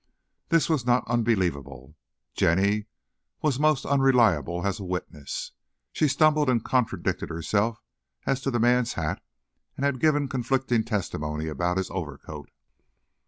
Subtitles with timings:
[0.49, 1.95] This was not unbelievable.
[2.33, 2.87] Jenny
[3.43, 5.51] was most unreliable as a witness.
[5.93, 7.83] She stumbled and contradicted herself
[8.25, 9.21] as to the man's hat
[9.77, 12.49] and had given conflicting testimony about his overcoat.